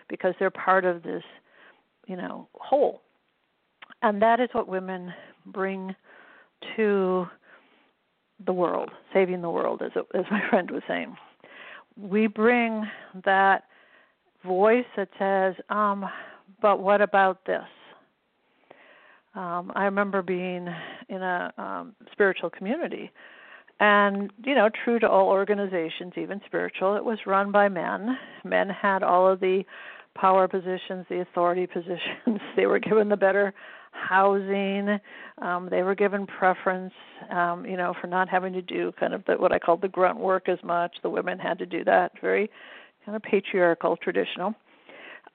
because 0.09 0.33
they're 0.39 0.49
part 0.49 0.85
of 0.85 1.03
this, 1.03 1.23
you 2.07 2.17
know, 2.17 2.47
whole. 2.55 3.01
And 4.01 4.21
that 4.21 4.39
is 4.39 4.49
what 4.53 4.67
women 4.67 5.13
bring 5.45 5.95
to 6.75 7.27
the 8.45 8.53
world, 8.53 8.89
saving 9.13 9.41
the 9.41 9.49
world, 9.49 9.81
as 9.81 9.91
as 10.13 10.25
my 10.31 10.41
friend 10.49 10.71
was 10.71 10.81
saying. 10.87 11.15
We 11.95 12.27
bring 12.27 12.85
that 13.23 13.65
voice 14.43 14.85
that 14.97 15.09
says, 15.19 15.55
um, 15.69 16.05
"But 16.61 16.79
what 16.79 17.01
about 17.01 17.45
this?" 17.45 17.63
Um, 19.35 19.71
I 19.75 19.85
remember 19.85 20.21
being 20.21 20.67
in 21.09 21.21
a 21.21 21.53
um, 21.57 21.95
spiritual 22.11 22.49
community, 22.49 23.11
and 23.79 24.31
you 24.45 24.55
know, 24.55 24.69
true 24.83 24.99
to 24.99 25.09
all 25.09 25.27
organizations, 25.27 26.13
even 26.15 26.39
spiritual, 26.45 26.95
it 26.95 27.03
was 27.03 27.17
run 27.25 27.51
by 27.51 27.67
men. 27.67 28.17
Men 28.43 28.69
had 28.69 29.01
all 29.03 29.27
of 29.27 29.39
the 29.39 29.63
power 30.15 30.47
positions, 30.47 31.05
the 31.09 31.21
authority 31.21 31.67
positions. 31.73 32.39
they 32.55 32.65
were 32.65 32.79
given 32.79 33.09
the 33.09 33.17
better 33.17 33.53
housing. 33.91 34.99
Um, 35.41 35.67
they 35.69 35.83
were 35.83 35.95
given 35.95 36.27
preference, 36.27 36.93
um, 37.31 37.65
you 37.65 37.77
know, 37.77 37.93
for 37.99 38.07
not 38.07 38.29
having 38.29 38.53
to 38.53 38.61
do 38.61 38.91
kind 38.99 39.13
of 39.13 39.23
the, 39.25 39.33
what 39.33 39.51
I 39.51 39.59
call 39.59 39.77
the 39.77 39.87
grunt 39.87 40.19
work 40.19 40.49
as 40.49 40.59
much. 40.63 40.95
The 41.01 41.09
women 41.09 41.39
had 41.39 41.57
to 41.59 41.65
do 41.65 41.83
that. 41.85 42.11
Very 42.21 42.49
kind 43.05 43.15
of 43.15 43.21
patriarchal, 43.21 43.97
traditional. 43.97 44.53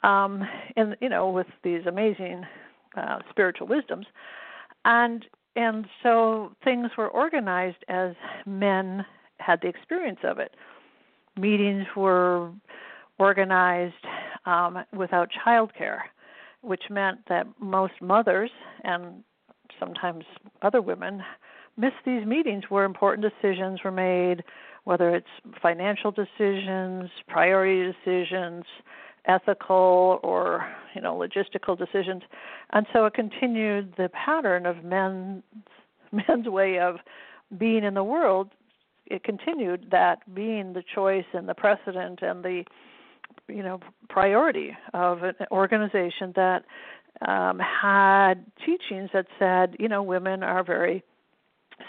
Um, 0.02 0.47
and 0.76 0.97
you 1.00 1.09
know, 1.09 1.31
with 1.31 1.49
these 1.64 1.85
amazing 1.87 2.45
uh, 2.97 3.18
spiritual 3.30 3.66
wisdoms, 3.66 4.07
and 4.85 5.25
and 5.57 5.87
so 6.02 6.52
things 6.62 6.90
were 6.97 7.09
organized 7.09 7.85
as 7.88 8.14
men 8.47 9.04
had 9.38 9.61
the 9.61 9.68
experience 9.68 10.21
of 10.23 10.38
it. 10.38 10.54
Meetings 11.37 11.87
were 11.97 12.50
organized 13.18 13.95
um, 14.47 14.85
without 14.92 15.30
childcare, 15.45 16.00
which 16.61 16.85
meant 16.90 17.21
that 17.28 17.47
most 17.61 17.95
mothers 18.00 18.50
and 18.85 19.25
sometimes 19.78 20.25
other 20.62 20.80
women 20.80 21.23
missed 21.76 21.97
these 22.04 22.26
meetings 22.26 22.64
where 22.68 22.85
important 22.85 23.26
decisions 23.26 23.80
were 23.85 23.92
made, 23.92 24.42
whether 24.85 25.14
it's 25.14 25.26
financial 25.62 26.11
decisions, 26.11 27.11
priority 27.28 27.92
decisions, 27.92 28.64
ethical 29.27 30.21
or 30.23 30.67
you 30.95 31.01
know 31.01 31.15
logistical 31.15 31.77
decisions. 31.77 32.23
And 32.71 32.87
so 32.93 33.07
it 33.07 33.15
continued 33.15 33.95
the 33.97 34.09
pattern 34.11 34.67
of 34.67 34.85
men's 34.85 35.43
men's 36.13 36.47
way 36.47 36.79
of 36.79 36.97
being 37.57 37.85
in 37.85 37.95
the 37.95 38.05
world. 38.05 38.51
It 39.07 39.25
continued 39.25 39.89
that 39.91 40.35
being 40.35 40.75
the 40.75 40.83
choice 40.95 41.25
and 41.33 41.49
the 41.49 41.55
precedent 41.55 42.21
and 42.23 42.45
the 42.45 42.65
you 43.49 43.63
know 43.63 43.81
priority 44.09 44.77
of 44.95 45.23
an 45.23 45.35
organization 45.51 46.33
that 46.37 46.65
um, 47.27 47.59
had 47.59 48.47
teachings 48.65 49.11
that 49.13 49.27
said 49.39 49.77
you 49.79 49.89
know 49.89 50.03
women 50.03 50.43
are 50.43 50.63
very 50.63 51.03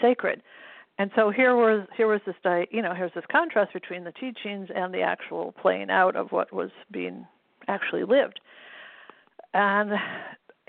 sacred 0.00 0.42
and 1.00 1.10
so 1.16 1.30
here 1.30 1.56
was 1.56 1.86
here 1.96 2.06
was 2.06 2.20
this 2.26 2.34
di- 2.42 2.66
you 2.70 2.82
know 2.82 2.94
here's 2.94 3.12
this 3.14 3.24
contrast 3.30 3.72
between 3.72 4.04
the 4.04 4.12
teachings 4.12 4.68
and 4.74 4.92
the 4.92 5.00
actual 5.00 5.52
playing 5.60 5.90
out 5.90 6.14
of 6.14 6.30
what 6.30 6.52
was 6.52 6.70
being 6.92 7.26
actually 7.68 8.04
lived 8.04 8.40
and 9.54 9.90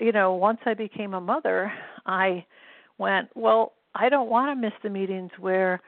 you 0.00 0.12
know 0.12 0.34
once 0.34 0.58
i 0.66 0.74
became 0.74 1.14
a 1.14 1.20
mother 1.20 1.72
i 2.06 2.44
went 2.98 3.28
well 3.34 3.72
i 3.94 4.08
don't 4.08 4.28
want 4.28 4.50
to 4.50 4.60
miss 4.60 4.74
the 4.82 4.90
meetings 4.90 5.30
where 5.38 5.80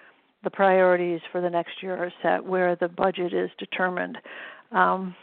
the 0.42 0.50
priorities 0.50 1.20
for 1.32 1.40
the 1.40 1.50
next 1.50 1.82
year 1.82 1.96
are 1.96 2.12
set 2.22 2.44
where 2.44 2.76
the 2.76 2.88
budget 2.88 3.32
is 3.32 3.50
determined 3.58 4.18
um, 4.72 5.14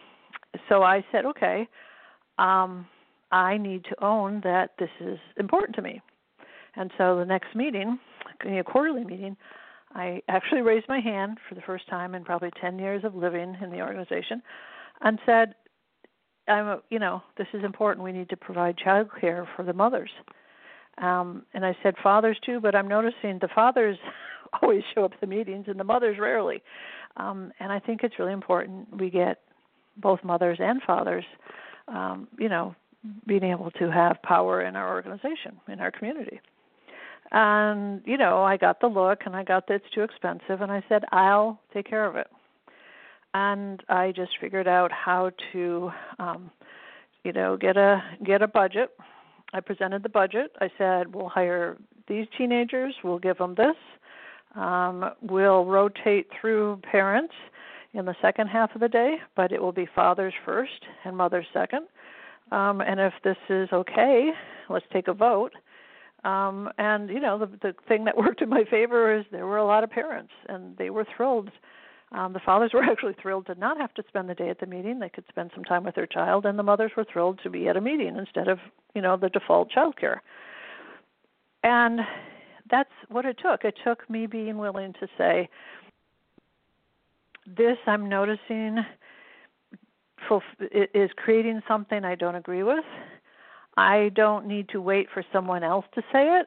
so 0.69 0.83
I 0.83 1.03
said, 1.11 1.25
okay, 1.25 1.67
um, 2.37 2.85
I 3.31 3.57
need 3.57 3.83
to 3.85 4.03
own 4.03 4.41
that 4.43 4.71
this 4.79 4.89
is 4.99 5.17
important 5.37 5.75
to 5.75 5.81
me. 5.81 6.01
And 6.75 6.91
so 6.97 7.17
the 7.17 7.25
next 7.25 7.55
meeting, 7.55 7.99
quarterly 8.65 9.03
meeting, 9.03 9.37
I 9.93 10.21
actually 10.27 10.61
raised 10.61 10.87
my 10.87 10.99
hand 10.99 11.37
for 11.47 11.55
the 11.55 11.61
first 11.61 11.87
time 11.89 12.15
in 12.15 12.23
probably 12.23 12.49
10 12.59 12.79
years 12.79 13.03
of 13.03 13.15
living 13.15 13.57
in 13.61 13.71
the 13.71 13.81
organization 13.81 14.41
and 15.01 15.19
said, 15.25 15.55
I'm 16.47 16.67
a, 16.67 16.79
you 16.89 16.99
know, 16.99 17.21
this 17.37 17.47
is 17.53 17.63
important. 17.63 18.03
We 18.03 18.11
need 18.11 18.29
to 18.29 18.37
provide 18.37 18.77
child 18.77 19.09
care 19.19 19.47
for 19.55 19.63
the 19.63 19.73
mothers. 19.73 20.09
Um, 20.97 21.43
and 21.53 21.65
I 21.65 21.75
said 21.83 21.95
fathers 22.01 22.37
too, 22.45 22.59
but 22.59 22.75
I'm 22.75 22.87
noticing 22.87 23.39
the 23.39 23.49
fathers 23.53 23.97
always 24.61 24.83
show 24.93 25.05
up 25.05 25.11
the 25.19 25.27
meetings 25.27 25.65
and 25.67 25.79
the 25.79 25.83
mothers 25.83 26.17
rarely. 26.19 26.61
Um, 27.17 27.51
and 27.59 27.71
I 27.71 27.79
think 27.79 28.01
it's 28.03 28.19
really 28.19 28.33
important 28.33 28.97
we 28.97 29.09
get 29.09 29.39
both 29.97 30.23
mothers 30.23 30.57
and 30.61 30.81
fathers, 30.83 31.25
um, 31.87 32.27
you 32.39 32.49
know, 32.49 32.75
being 33.27 33.43
able 33.43 33.71
to 33.71 33.91
have 33.91 34.21
power 34.23 34.61
in 34.61 34.75
our 34.75 34.93
organization, 34.93 35.59
in 35.67 35.79
our 35.79 35.91
community. 35.91 36.39
And, 37.31 38.01
you 38.05 38.17
know, 38.17 38.43
I 38.43 38.57
got 38.57 38.81
the 38.81 38.87
look 38.87 39.21
and 39.25 39.35
I 39.35 39.43
got 39.43 39.67
that 39.67 39.75
it's 39.75 39.93
too 39.93 40.01
expensive 40.01 40.61
and 40.61 40.71
I 40.71 40.83
said, 40.89 41.03
I'll 41.11 41.59
take 41.73 41.89
care 41.89 42.05
of 42.05 42.15
it. 42.15 42.27
And 43.33 43.81
I 43.87 44.11
just 44.13 44.31
figured 44.41 44.67
out 44.67 44.91
how 44.91 45.31
to 45.53 45.91
um, 46.19 46.51
you 47.23 47.31
know, 47.31 47.57
get 47.57 47.77
a 47.77 48.01
get 48.25 48.41
a 48.41 48.47
budget. 48.47 48.91
I 49.53 49.59
presented 49.59 50.03
the 50.03 50.09
budget. 50.09 50.51
I 50.59 50.69
said, 50.77 51.13
We'll 51.13 51.29
hire 51.29 51.77
these 52.07 52.25
teenagers, 52.37 52.93
we'll 53.03 53.19
give 53.19 53.37
them 53.37 53.55
this. 53.55 53.75
Um, 54.55 55.11
we'll 55.21 55.65
rotate 55.65 56.27
through 56.39 56.81
parents 56.89 57.33
in 57.93 58.05
the 58.05 58.15
second 58.21 58.47
half 58.47 58.73
of 58.75 58.81
the 58.81 58.89
day, 58.89 59.15
but 59.35 59.51
it 59.51 59.61
will 59.61 59.71
be 59.71 59.87
fathers 59.95 60.33
first 60.45 60.85
and 61.05 61.15
mothers 61.15 61.45
second. 61.53 61.87
Um, 62.51 62.81
and 62.81 62.99
if 62.99 63.13
this 63.23 63.37
is 63.49 63.69
okay, 63.71 64.31
let's 64.69 64.85
take 64.91 65.07
a 65.07 65.13
vote. 65.13 65.53
Um, 66.23 66.69
and 66.77 67.09
you 67.09 67.19
know, 67.19 67.37
the 67.39 67.47
the 67.61 67.75
thing 67.87 68.05
that 68.05 68.17
worked 68.25 68.41
in 68.41 68.49
my 68.49 68.63
favor 68.69 69.17
is 69.17 69.25
there 69.31 69.45
were 69.45 69.57
a 69.57 69.65
lot 69.65 69.83
of 69.83 69.89
parents, 69.89 70.31
and 70.47 70.77
they 70.77 70.89
were 70.89 71.05
thrilled. 71.15 71.49
Um, 72.11 72.33
the 72.33 72.39
fathers 72.39 72.71
were 72.73 72.83
actually 72.83 73.15
thrilled 73.21 73.47
to 73.47 73.55
not 73.55 73.77
have 73.77 73.93
to 73.95 74.03
spend 74.07 74.29
the 74.29 74.35
day 74.35 74.49
at 74.49 74.59
the 74.59 74.65
meeting; 74.65 74.99
they 74.99 75.09
could 75.09 75.25
spend 75.29 75.51
some 75.55 75.63
time 75.63 75.83
with 75.83 75.95
their 75.95 76.07
child, 76.07 76.45
and 76.45 76.57
the 76.57 76.63
mothers 76.63 76.91
were 76.95 77.05
thrilled 77.11 77.39
to 77.43 77.49
be 77.49 77.67
at 77.67 77.77
a 77.77 77.81
meeting 77.81 78.15
instead 78.17 78.47
of 78.47 78.59
you 78.93 79.01
know 79.01 79.17
the 79.17 79.29
default 79.29 79.69
child 79.69 79.97
care. 79.97 80.21
And 81.63 82.01
that's 82.71 82.89
what 83.09 83.25
it 83.25 83.37
took. 83.41 83.63
It 83.63 83.75
took 83.83 84.09
me 84.09 84.25
being 84.25 84.57
willing 84.57 84.93
to 84.93 85.07
say, 85.17 85.47
this 87.45 87.77
I'm 87.85 88.07
noticing 88.07 88.79
is 90.71 91.09
creating 91.17 91.61
something 91.67 92.05
I 92.05 92.15
don't 92.15 92.35
agree 92.35 92.63
with. 92.63 92.85
I 93.81 94.09
don't 94.09 94.45
need 94.45 94.69
to 94.69 94.79
wait 94.79 95.07
for 95.11 95.25
someone 95.33 95.63
else 95.63 95.85
to 95.95 96.01
say 96.13 96.39
it. 96.39 96.45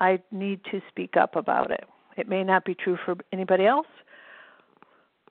I 0.00 0.20
need 0.32 0.60
to 0.70 0.80
speak 0.88 1.18
up 1.18 1.36
about 1.36 1.70
it. 1.70 1.84
It 2.16 2.28
may 2.28 2.42
not 2.42 2.64
be 2.64 2.74
true 2.74 2.96
for 3.04 3.14
anybody 3.30 3.66
else. 3.66 3.86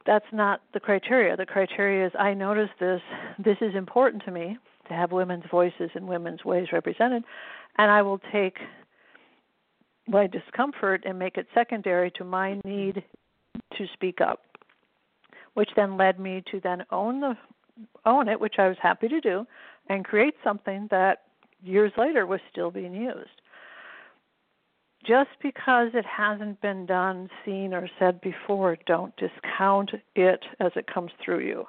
That's 0.05 0.31
not 0.31 0.61
the 0.73 0.79
criteria. 0.79 1.35
The 1.35 1.47
criteria 1.47 2.05
is 2.05 2.11
I 2.19 2.35
notice 2.35 2.69
this. 2.79 3.01
This 3.43 3.57
is 3.59 3.73
important 3.73 4.23
to 4.25 4.31
me 4.31 4.55
to 4.87 4.93
have 4.93 5.11
women's 5.11 5.45
voices 5.49 5.89
and 5.95 6.07
women's 6.07 6.45
ways 6.45 6.67
represented, 6.71 7.23
and 7.79 7.89
I 7.89 8.03
will 8.03 8.19
take 8.31 8.57
my 10.07 10.27
discomfort 10.27 11.01
and 11.05 11.17
make 11.17 11.37
it 11.37 11.47
secondary 11.55 12.11
to 12.11 12.23
my 12.23 12.61
need 12.65 13.03
to 13.77 13.87
speak 13.93 14.21
up 14.21 14.41
which 15.53 15.69
then 15.75 15.97
led 15.97 16.19
me 16.19 16.43
to 16.51 16.59
then 16.59 16.83
own 16.91 17.21
the 17.21 17.37
own 18.05 18.27
it 18.27 18.39
which 18.39 18.55
i 18.57 18.67
was 18.67 18.77
happy 18.81 19.07
to 19.07 19.21
do 19.21 19.45
and 19.89 20.05
create 20.05 20.35
something 20.43 20.87
that 20.91 21.23
years 21.63 21.91
later 21.97 22.25
was 22.25 22.39
still 22.51 22.71
being 22.71 22.93
used 22.93 23.41
just 25.05 25.31
because 25.41 25.89
it 25.93 26.05
hasn't 26.05 26.61
been 26.61 26.85
done 26.85 27.29
seen 27.43 27.73
or 27.73 27.89
said 27.99 28.21
before 28.21 28.77
don't 28.85 29.13
discount 29.17 29.91
it 30.15 30.43
as 30.59 30.71
it 30.75 30.87
comes 30.87 31.11
through 31.23 31.39
you 31.39 31.65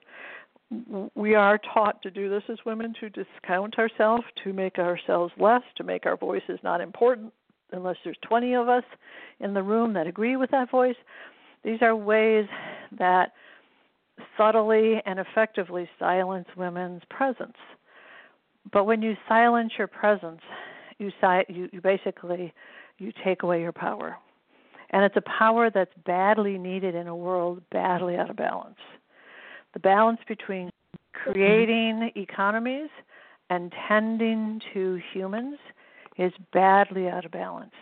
we 1.15 1.35
are 1.35 1.59
taught 1.59 2.03
to 2.03 2.11
do 2.11 2.29
this 2.29 2.43
as 2.49 2.59
women 2.65 2.95
to 2.99 3.11
discount 3.11 3.79
ourselves 3.79 4.25
to 4.43 4.53
make 4.53 4.79
ourselves 4.79 5.33
less 5.39 5.63
to 5.77 5.85
make 5.85 6.07
our 6.07 6.17
voices 6.17 6.59
not 6.63 6.81
important 6.81 7.33
unless 7.73 7.97
there's 8.05 8.17
20 8.23 8.55
of 8.55 8.69
us 8.69 8.85
in 9.41 9.55
the 9.55 9.63
room 9.63 9.93
that 9.95 10.07
agree 10.07 10.37
with 10.37 10.51
that 10.51 10.71
voice. 10.71 10.97
These 11.65 11.83
are 11.83 11.97
ways 11.97 12.47
that 12.99 13.33
subtly 14.37 15.03
and 15.07 15.19
effectively 15.19 15.89
silence 15.99 16.47
women's 16.57 17.03
presence. 17.11 17.57
But 18.73 18.85
when 18.85 19.03
you 19.03 19.17
silence 19.29 19.73
your 19.79 19.87
presence, 19.87 20.41
you, 20.99 21.11
si- 21.21 21.53
you, 21.53 21.69
you 21.73 21.81
basically 21.81 22.53
you 22.99 23.13
take 23.25 23.43
away 23.43 23.61
your 23.61 23.73
power. 23.73 24.17
And 24.91 25.05
it's 25.05 25.17
a 25.17 25.23
power 25.39 25.71
that's 25.71 25.93
badly 26.07 26.57
needed 26.57 26.95
in 26.95 27.09
a 27.09 27.17
world 27.17 27.63
badly 27.71 28.17
out 28.17 28.31
of 28.31 28.37
balance. 28.37 28.79
The 29.73 29.81
balance 29.81 30.21
between 30.29 30.71
creating 31.13 32.13
economies 32.17 32.91
and 33.51 33.73
tending 33.89 34.61
to 34.73 35.01
humans 35.13 35.59
is 36.17 36.33
badly 36.53 37.09
out 37.09 37.25
of 37.25 37.33
balance. 37.33 37.75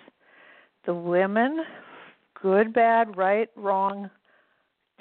the 0.87 0.95
women, 0.95 1.65
good, 2.41 2.73
bad, 2.73 3.17
right, 3.17 3.49
wrong, 3.57 4.11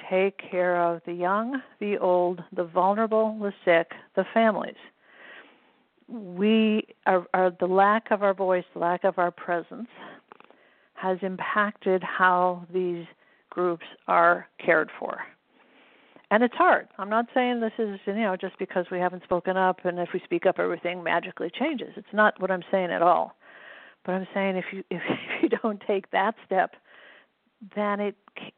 take 0.10 0.38
care 0.38 0.82
of 0.84 1.02
the 1.06 1.14
young, 1.14 1.62
the 1.80 1.98
old, 1.98 2.44
the 2.56 2.64
vulnerable, 2.64 3.38
the 3.40 3.54
sick, 3.66 3.92
the 4.16 4.26
families. 4.34 4.76
We 6.12 6.88
are, 7.06 7.26
are 7.34 7.52
the 7.60 7.68
lack 7.68 8.12
of 8.12 8.22
our 8.22 8.34
voice, 8.34 8.66
the 8.74 8.80
lack 8.80 9.04
of 9.04 9.18
our 9.18 9.32
presence 9.32 9.88
has 10.96 11.18
impacted 11.22 12.04
how 12.04 12.66
these 12.74 13.06
groups 13.50 13.86
are 14.08 14.48
cared 14.64 14.90
for. 15.00 15.20
And 16.30 16.44
it's 16.44 16.56
hard. 16.56 16.88
I'm 16.98 17.10
not 17.10 17.26
saying 17.34 17.60
this 17.60 17.74
is, 17.78 18.00
you 18.06 18.14
know, 18.14 18.38
just 18.40 18.58
because 18.60 18.86
we 18.92 19.00
haven't 19.00 19.24
spoken 19.24 19.58
up 19.58 19.84
and 19.84 20.00
if 20.00 20.10
we 20.14 20.22
speak 20.24 20.46
up 20.46 20.60
everything 20.60 21.04
magically 21.04 21.50
changes. 21.58 21.90
It's 21.98 22.08
not 22.14 22.40
what 22.42 22.52
I'm 22.52 22.64
saying 22.72 22.92
at 22.92 23.02
all. 23.02 23.36
But 24.06 24.14
I'm 24.14 24.28
saying 24.34 24.56
if 24.56 24.66
you 24.72 24.84
if 24.92 25.02
you 25.42 25.50
don't 25.50 25.82
take 25.86 26.10
that 26.12 26.36
step, 26.46 26.76
then 27.76 28.00
it 28.00 28.16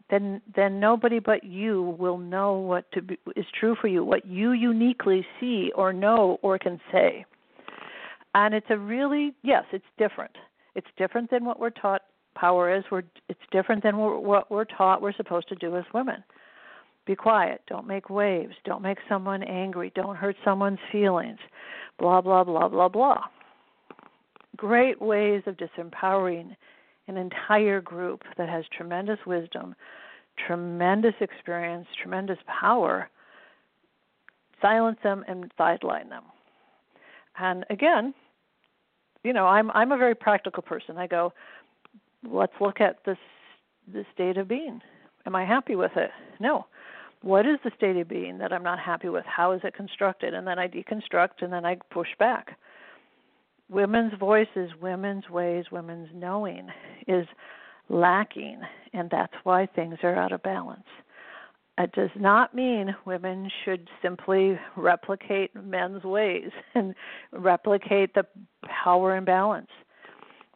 then 0.10 0.42
then 0.56 0.80
nobody 0.80 1.20
but 1.20 1.44
you 1.44 1.96
will 2.00 2.18
know 2.18 2.54
what 2.54 2.92
to 2.94 3.02
be, 3.02 3.18
is 3.36 3.46
true 3.60 3.76
for 3.80 3.88
you, 3.88 4.04
what 4.04 4.26
you 4.26 4.52
uniquely 4.52 5.26
see 5.40 5.72
or 5.76 5.92
know 5.92 6.38
or 6.42 6.58
can 6.60 6.80
say. 6.92 7.26
And 8.36 8.54
it's 8.54 8.68
a 8.70 8.78
really 8.78 9.34
yes, 9.44 9.64
it's 9.72 9.86
different. 9.98 10.36
It's 10.76 10.88
different 10.98 11.30
than 11.30 11.46
what 11.46 11.60
we're 11.60 11.70
taught 11.70 12.02
power 12.36 12.76
is. 12.76 12.84
We're 12.92 13.04
it's 13.30 13.40
different 13.52 13.84
than 13.84 13.98
what 13.98 14.50
we're 14.50 14.66
taught 14.66 15.02
we're 15.02 15.14
supposed 15.14 15.50
to 15.50 15.56
do 15.56 15.76
as 15.78 15.84
women. 15.94 16.24
Be 17.06 17.16
quiet. 17.16 17.62
Don't 17.68 17.86
make 17.86 18.10
waves. 18.10 18.56
Don't 18.64 18.82
make 18.82 18.98
someone 19.10 19.44
angry. 19.44 19.92
Don't 19.94 20.16
hurt 20.16 20.36
someone's 20.44 20.80
feelings. 20.92 21.40
Blah 22.00 22.22
blah 22.22 22.44
blah 22.44 22.68
blah 22.68 22.90
blah. 22.90 23.22
Great 24.56 25.02
ways 25.02 25.44
of 25.46 25.58
disempowering 25.58 26.56
an 27.08 27.18
entire 27.18 27.82
group 27.82 28.24
that 28.38 28.48
has 28.50 28.64
tremendous 28.76 29.20
wisdom, 29.26 29.76
tremendous 30.48 31.16
experience, 31.20 31.88
tremendous 32.02 32.38
power, 32.48 33.10
silence 34.62 34.98
them 35.04 35.24
and 35.28 35.52
sideline 35.58 36.10
them. 36.10 36.24
And 37.38 37.66
again, 37.70 38.14
you 39.24 39.34
know, 39.34 39.46
I'm 39.46 39.72
I'm 39.72 39.92
a 39.92 39.98
very 39.98 40.16
practical 40.16 40.64
person. 40.64 40.98
I 40.98 41.08
go, 41.08 41.34
let's 42.30 42.54
look 42.60 42.82
at 42.82 42.98
this 43.06 43.18
this 43.92 44.06
state 44.14 44.38
of 44.38 44.48
being. 44.48 44.82
Am 45.26 45.36
I 45.36 45.46
happy 45.46 45.76
with 45.76 45.96
it? 45.96 46.12
No. 46.40 46.66
What 47.22 47.46
is 47.46 47.58
the 47.64 47.72
state 47.78 47.96
of 47.96 48.10
being 48.10 48.38
that 48.40 48.52
I'm 48.52 48.64
not 48.64 48.80
happy 48.80 49.08
with? 49.08 49.24
How 49.26 49.54
is 49.54 49.62
it 49.64 49.74
constructed? 49.74 50.34
And 50.34 50.46
then 50.46 50.60
I 50.60 50.68
deconstruct 50.68 51.42
and 51.42 51.54
then 51.54 51.66
I 51.66 51.76
push 51.90 52.10
back 52.20 52.58
women's 53.70 54.14
voices, 54.20 54.70
women's 54.82 55.30
ways, 55.30 55.66
women's 55.72 56.10
knowing 56.14 56.70
is 57.08 57.26
lacking, 57.90 58.62
and 58.94 59.10
that's 59.10 59.34
why 59.44 59.66
things 59.66 59.98
are 60.04 60.16
out 60.16 60.32
of 60.32 60.44
balance. 60.44 60.84
It 61.78 61.92
does 61.94 62.12
not 62.16 62.54
mean 62.54 62.96
women 63.06 63.50
should 63.66 63.90
simply 64.02 64.60
replicate 64.78 65.52
men's 65.56 66.04
ways 66.04 66.52
and 66.76 66.94
replicate 67.32 68.14
the 68.14 68.26
power 68.84 69.16
imbalance. 69.16 69.70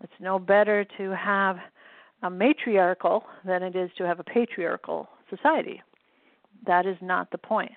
It's 0.04 0.20
no 0.20 0.38
better 0.40 0.86
to 0.98 1.16
have 1.16 1.58
a 2.24 2.30
matriarchal 2.30 3.24
than 3.46 3.64
it 3.64 3.76
is 3.76 3.90
to 3.98 4.06
have 4.06 4.20
a 4.20 4.24
patriarchal 4.24 5.08
society. 5.30 5.82
That 6.66 6.86
is 6.86 6.98
not 7.02 7.32
the 7.32 7.38
point. 7.38 7.72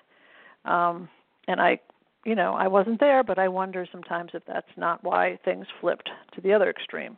Um, 0.65 1.09
and 1.47 1.61
I 1.61 1.79
you 2.25 2.35
know, 2.35 2.53
I 2.53 2.67
wasn't 2.67 2.99
there, 2.99 3.23
but 3.23 3.39
I 3.39 3.47
wonder 3.47 3.87
sometimes 3.91 4.31
if 4.33 4.43
that's 4.45 4.67
not 4.77 5.03
why 5.03 5.39
things 5.43 5.65
flipped 5.79 6.09
to 6.35 6.41
the 6.41 6.53
other 6.53 6.69
extreme. 6.69 7.17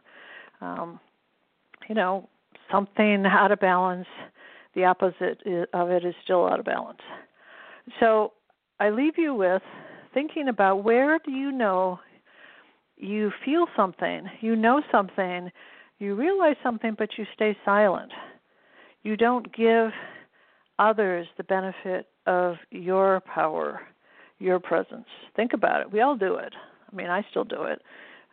Um, 0.62 1.00
you 1.90 1.96
know, 1.96 2.30
something 2.72 3.26
out 3.26 3.52
of 3.52 3.60
balance, 3.60 4.08
the 4.76 4.86
opposite 4.86 5.42
of 5.74 5.90
it 5.90 6.06
is 6.06 6.16
still 6.24 6.48
out 6.48 6.60
of 6.60 6.66
balance. 6.66 7.02
So 8.00 8.32
I 8.80 8.92
leave 8.92 9.18
you 9.18 9.34
with 9.34 9.62
thinking 10.14 10.48
about 10.48 10.84
where 10.84 11.20
do 11.20 11.32
you 11.32 11.52
know 11.52 12.00
you 12.98 13.32
feel 13.44 13.66
something, 13.76 14.26
you 14.42 14.56
know 14.56 14.82
something, 14.92 15.52
you 16.00 16.16
realize 16.16 16.56
something, 16.64 16.96
but 16.98 17.10
you 17.18 17.26
stay 17.34 17.58
silent. 17.66 18.12
You 19.04 19.18
don't 19.18 19.54
give 19.56 19.92
others 20.80 21.28
the 21.38 21.44
benefit 21.44 22.08
of 22.26 22.56
your 22.72 23.22
power 23.22 23.82
your 24.44 24.60
presence. 24.60 25.08
Think 25.36 25.54
about 25.54 25.82
it. 25.82 25.92
We 25.92 26.02
all 26.02 26.18
do 26.18 26.36
it. 26.36 26.54
I 26.92 26.96
mean, 26.96 27.08
I 27.08 27.26
still 27.32 27.46
do 27.46 27.64
it. 27.64 27.82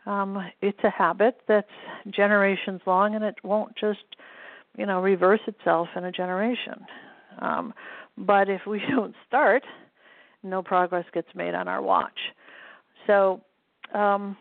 Um, 0.05 0.37
it's 0.61 0.83
a 0.83 0.89
habit 0.89 1.37
that's 1.47 1.67
generations 2.09 2.81
long, 2.85 3.15
and 3.15 3.23
it 3.23 3.35
won't 3.43 3.75
just, 3.77 4.03
you 4.77 4.85
know, 4.85 5.01
reverse 5.01 5.39
itself 5.47 5.87
in 5.95 6.05
a 6.05 6.11
generation. 6.11 6.85
Um, 7.39 7.73
but 8.17 8.49
if 8.49 8.61
we 8.67 8.81
don't 8.89 9.15
start, 9.27 9.63
no 10.43 10.61
progress 10.61 11.05
gets 11.13 11.29
made 11.33 11.53
on 11.53 11.67
our 11.67 11.81
watch. 11.81 12.19
So, 13.07 13.41
um, 13.93 14.35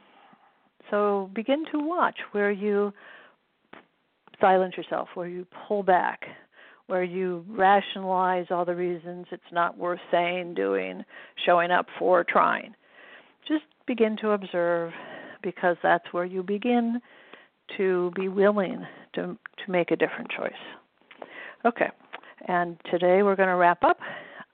so 0.91 1.31
begin 1.35 1.65
to 1.73 1.79
watch 1.79 2.19
where 2.33 2.51
you 2.51 2.93
silence 4.41 4.77
yourself, 4.77 5.09
where 5.15 5.29
you 5.29 5.47
pull 5.69 5.83
back, 5.83 6.25
where 6.87 7.05
you 7.05 7.45
rationalize 7.49 8.47
all 8.51 8.65
the 8.65 8.75
reasons 8.75 9.27
it's 9.31 9.43
not 9.53 9.79
worth 9.79 10.01
saying, 10.11 10.55
doing, 10.55 11.05
showing 11.47 11.71
up 11.71 11.87
for, 11.99 12.25
trying. 12.25 12.75
Just 13.47 13.65
begin 13.87 14.17
to 14.19 14.31
observe 14.31 14.93
because 15.43 15.77
that's 15.83 16.05
where 16.13 16.25
you 16.25 16.43
begin 16.43 17.01
to 17.77 18.11
be 18.17 18.29
willing 18.29 18.85
to 19.15 19.39
to 19.65 19.71
make 19.71 19.91
a 19.91 19.97
different 19.97 20.29
choice. 20.31 20.53
Okay, 21.65 21.91
and 22.49 22.77
today 22.91 23.23
we're 23.23 23.37
going 23.37 23.49
to 23.49 23.57
wrap 23.57 23.85
up. 23.85 23.99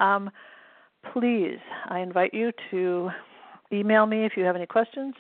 Um, 0.01 0.31
please, 1.13 1.59
I 1.89 2.01
invite 2.01 2.35
you 2.35 2.51
to 2.71 3.11
email 3.73 4.07
me 4.07 4.25
if 4.25 4.33
you 4.37 4.45
have 4.45 4.57
any 4.57 4.67
questions. 4.67 5.15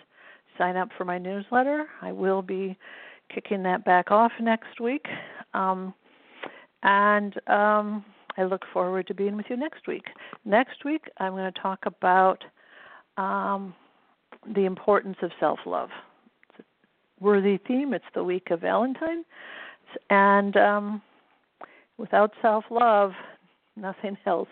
Sign 0.59 0.77
up 0.77 0.89
for 0.97 1.05
my 1.05 1.19
newsletter. 1.19 1.87
I 2.03 2.13
will 2.13 2.43
be 2.43 2.77
kicking 3.35 3.63
that 3.65 3.85
back 3.85 4.11
off 4.11 4.33
next 4.41 4.81
week. 4.81 5.07
Um, 5.55 5.95
and 6.83 7.35
um, 7.49 8.05
I 8.37 8.45
look 8.45 8.63
forward 8.73 9.07
to 9.09 9.15
being 9.15 9.37
with 9.37 9.47
you 9.49 9.57
next 9.57 9.87
week. 9.87 10.05
Next 10.45 10.85
week, 10.85 11.03
I'm 11.19 11.33
going 11.33 11.53
to 11.53 11.61
talk 11.61 11.81
about 11.85 12.45
um, 13.17 13.75
the 14.55 14.65
importance 14.65 15.17
of 15.23 15.31
self 15.41 15.59
love. 15.67 15.89
It's 16.51 16.61
a 16.61 17.25
worthy 17.25 17.59
theme. 17.67 17.95
It's 17.95 18.05
the 18.15 18.25
week 18.25 18.51
of 18.51 18.61
Valentine. 18.61 19.25
And 20.11 20.57
um, 20.57 21.03
without 21.99 22.33
self 22.43 22.65
love, 22.71 23.13
nothing 23.77 24.17
else. 24.27 24.49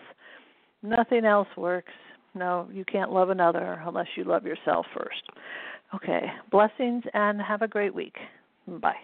Nothing 0.81 1.25
else 1.25 1.47
works. 1.57 1.93
No, 2.33 2.67
you 2.71 2.83
can't 2.83 3.11
love 3.11 3.29
another 3.29 3.81
unless 3.85 4.07
you 4.15 4.25
love 4.25 4.45
yourself 4.45 4.85
first. 4.95 5.23
Okay, 5.95 6.23
blessings 6.51 7.03
and 7.13 7.41
have 7.41 7.61
a 7.61 7.67
great 7.67 7.93
week. 7.93 8.15
Bye. 8.67 8.95